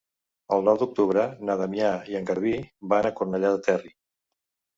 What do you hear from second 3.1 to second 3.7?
a Cornellà del